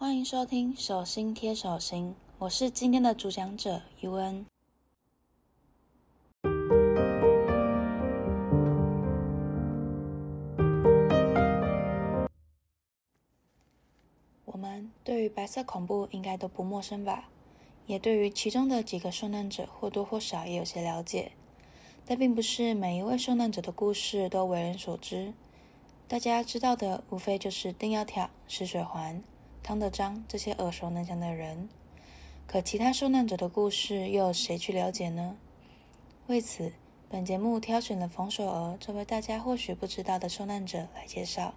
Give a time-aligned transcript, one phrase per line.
[0.00, 4.44] 欢迎收听手心贴手心，我是今天的主讲者 UN。
[14.44, 17.28] 我们对于白色恐怖应该都不陌生吧？
[17.86, 21.32] 也对于其中的几个受难者或多或少也有些了解，
[22.06, 25.34] 但并不是每一位受难者的故事都为人所知。
[26.06, 29.20] 大家知道的无非就是丁窈窕、石水环、
[29.68, 31.68] 汤德章这些耳熟能详的人，
[32.46, 35.36] 可其他受难者的故事又有谁去了解呢？
[36.26, 36.72] 为此，
[37.10, 41.52] 本节目挑选了冯守娥这位大家或许不知道的受难者来介绍。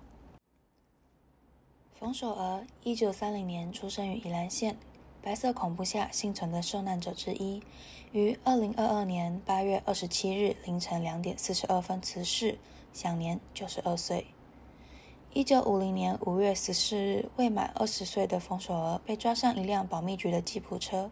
[1.93, 4.75] 冯守娥，一九三零年出生于宜兰县，
[5.21, 7.63] 白色恐怖下幸存的受难者之一，
[8.11, 12.57] 于二零二二年八月二十七日凌晨两点四十二分辞世，
[12.91, 14.27] 享年九十二岁。
[15.34, 21.09] 一九五零年五月十四日，未满二十岁的冯守娥被抓上一辆保密局的吉普车，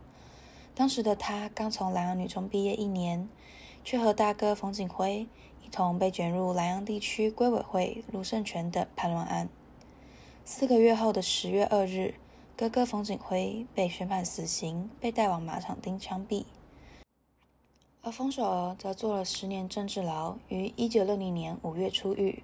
[0.76, 3.30] 当时的他刚从南洋女中毕业一年，
[3.82, 5.26] 却和大哥冯景辉
[5.66, 9.48] 一同被卷入南洋地区归委会卢胜权等叛乱案。
[10.44, 12.16] 四个月后的十月二日，
[12.58, 16.44] 哥哥冯景辉被宣判死刑，被带往马场町枪毙。
[18.02, 22.44] 而冯守娥则坐了十年政治牢，于一九六零年五月出狱。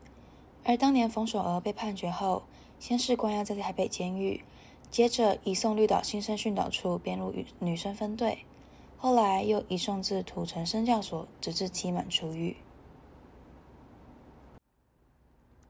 [0.68, 2.42] 而当年冯守娥被判决后，
[2.80, 4.44] 先是关押在台北监狱，
[4.90, 8.40] 接着移送绿岛新生训导处编入女女生分队，
[8.98, 12.58] 后来又移送至土城生教所，直至期满出狱。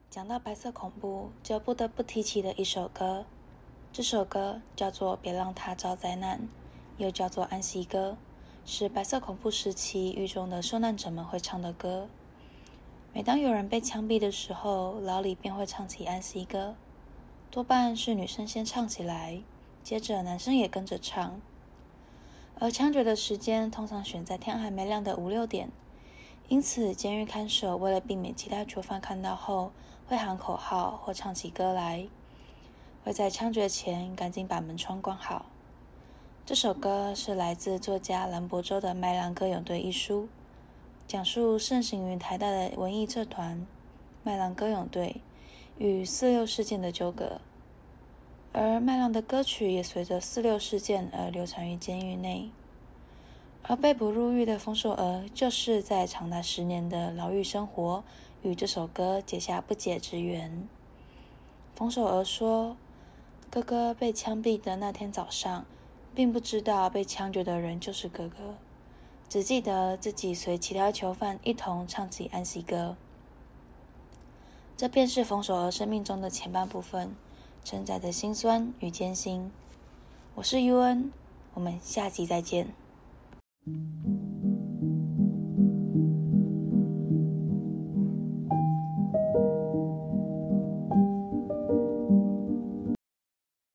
[0.08, 3.26] 讲到白色恐怖，就不得不提起的一首歌。
[3.92, 6.38] 这首歌叫做《别让它遭灾难》，
[6.96, 8.16] 又叫做《安息歌》，
[8.70, 12.08] 是白色恐怖时期狱中的受难者们会唱的歌。
[13.16, 16.74] 每当有人被枪毙的时候，牢里便会唱起安息歌，
[17.50, 19.40] 多半是女生先唱起来，
[19.82, 21.40] 接着男生也跟着唱。
[22.58, 25.70] 而枪决的时间通常选在天还没亮的五六点，
[26.48, 29.72] 因此监狱看守为了避免其他囚犯看到后，
[30.06, 32.06] 会喊口号或唱起歌来，
[33.02, 35.46] 会在枪决前赶紧把门窗关好。
[36.44, 40.28] 这首歌是来自作家兰博州的《麦浪歌咏队》一书，
[41.08, 43.64] 讲述盛行于台大的文艺社团
[44.24, 45.20] 麦浪歌咏队
[45.78, 47.40] 与四六事件的纠葛，
[48.52, 52.50] 而麦浪的歌曲也随着四六事件而流传于监狱内。
[53.62, 58.02] 而被捕入狱的冯守娥，就是在长达十年的牢狱生活。
[58.42, 60.68] 与这首歌结下不解之缘。
[61.74, 62.76] 冯守娥说
[63.50, 65.64] ：“哥哥被枪毙的那天早上，
[66.14, 68.54] 并不知道被枪决的人就是哥哥，
[69.28, 72.96] 只记得自己随其他囚犯一同唱起安息歌。
[74.76, 77.14] 这便是冯守娥生命中的前半部分，
[77.64, 79.50] 承载着辛酸与艰辛。”
[80.36, 81.12] 我是 U N，
[81.54, 82.74] 我们下集再见。